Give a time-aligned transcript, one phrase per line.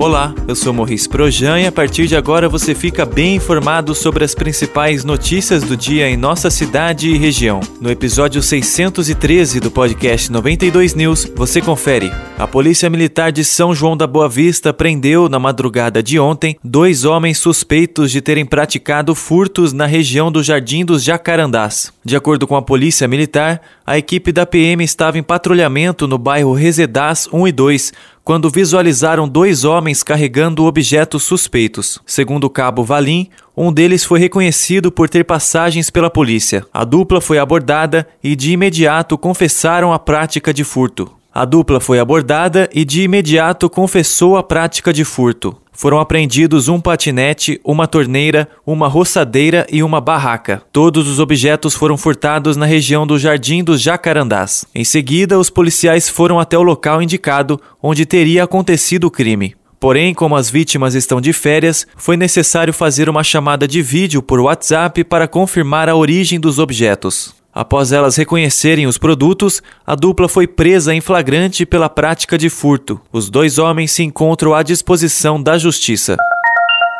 [0.00, 4.24] Olá, eu sou Morris Projan e a partir de agora você fica bem informado sobre
[4.24, 7.60] as principais notícias do dia em nossa cidade e região.
[7.82, 12.10] No episódio 613 do podcast 92 News, você confere.
[12.38, 17.04] A Polícia Militar de São João da Boa Vista prendeu, na madrugada de ontem, dois
[17.04, 21.92] homens suspeitos de terem praticado furtos na região do Jardim dos Jacarandás.
[22.02, 26.54] De acordo com a Polícia Militar, a equipe da PM estava em patrulhamento no bairro
[26.54, 27.92] Resedás 1 e 2
[28.24, 31.98] quando visualizaram dois homens carregando objetos suspeitos.
[32.06, 36.64] Segundo o cabo Valim, um deles foi reconhecido por ter passagens pela polícia.
[36.72, 41.19] A dupla foi abordada e de imediato confessaram a prática de furto.
[41.32, 46.78] A dupla foi abordada e de imediato confessou a prática de furto foram apreendidos um
[46.78, 50.60] patinete, uma torneira, uma roçadeira e uma barraca.
[50.70, 54.66] Todos os objetos foram furtados na região do Jardim dos Jacarandás.
[54.74, 59.54] Em seguida, os policiais foram até o local indicado onde teria acontecido o crime.
[59.80, 64.38] Porém, como as vítimas estão de férias, foi necessário fazer uma chamada de vídeo por
[64.38, 67.39] WhatsApp para confirmar a origem dos objetos.
[67.52, 73.00] Após elas reconhecerem os produtos, a dupla foi presa em flagrante pela prática de furto.
[73.12, 76.16] Os dois homens se encontram à disposição da Justiça.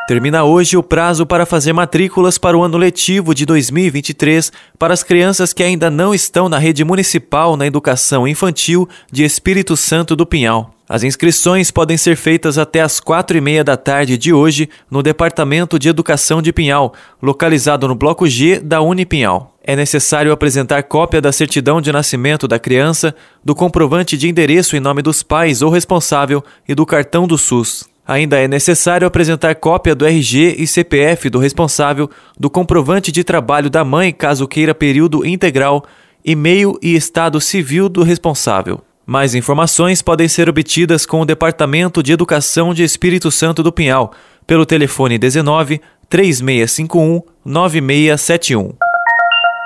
[0.09, 5.05] Termina hoje o prazo para fazer matrículas para o ano letivo de 2023 para as
[5.05, 10.27] crianças que ainda não estão na rede municipal na educação infantil de Espírito Santo do
[10.27, 10.75] Pinhal.
[10.93, 15.05] As inscrições podem ser feitas até às quatro e meia da tarde de hoje no
[15.05, 19.55] Departamento de Educação de Pinhal, localizado no Bloco G da Unipinhal.
[19.63, 24.81] É necessário apresentar cópia da certidão de nascimento da criança, do comprovante de endereço em
[24.81, 27.89] nome dos pais ou responsável e do cartão do SUS.
[28.05, 33.71] Ainda é necessário apresentar cópia do RG e CPF do responsável, do comprovante de trabalho
[33.71, 35.85] da mãe caso queira período integral,
[36.25, 38.83] e-mail e estado civil do responsável.
[39.10, 44.12] Mais informações podem ser obtidas com o Departamento de Educação de Espírito Santo do Pinhal
[44.47, 48.90] pelo telefone 19 3651 9671.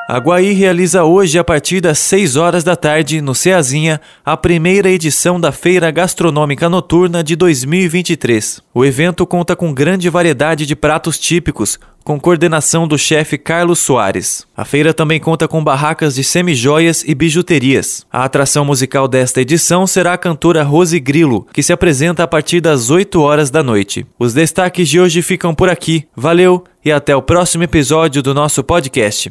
[0.07, 4.91] A Guaí realiza hoje, a partir das 6 horas da tarde, no Ceazinha, a primeira
[4.91, 8.61] edição da Feira Gastronômica Noturna de 2023.
[8.75, 14.47] O evento conta com grande variedade de pratos típicos, com coordenação do chefe Carlos Soares.
[14.55, 18.05] A feira também conta com barracas de semijoias e bijuterias.
[18.13, 22.61] A atração musical desta edição será a cantora Rose Grilo, que se apresenta a partir
[22.61, 24.07] das 8 horas da noite.
[24.19, 26.07] Os destaques de hoje ficam por aqui.
[26.15, 29.31] Valeu e até o próximo episódio do nosso podcast.